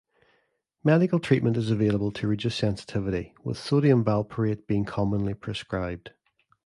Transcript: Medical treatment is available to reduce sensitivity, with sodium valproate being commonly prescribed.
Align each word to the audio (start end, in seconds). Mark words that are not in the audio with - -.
Medical 0.83 1.19
treatment 1.19 1.55
is 1.57 1.69
available 1.69 2.11
to 2.13 2.27
reduce 2.27 2.55
sensitivity, 2.55 3.35
with 3.43 3.59
sodium 3.59 4.03
valproate 4.03 4.65
being 4.65 4.83
commonly 4.83 5.35
prescribed. 5.35 6.09